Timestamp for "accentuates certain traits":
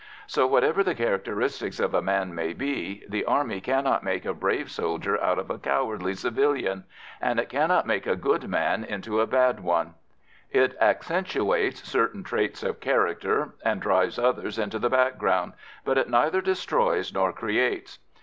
10.81-12.63